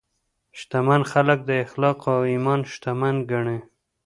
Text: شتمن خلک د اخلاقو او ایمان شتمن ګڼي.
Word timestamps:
شتمن 0.59 1.01
خلک 1.11 1.39
د 1.45 1.49
اخلاقو 1.65 2.07
او 2.17 2.21
ایمان 2.33 2.59
شتمن 2.71 3.15
ګڼي. 3.31 3.59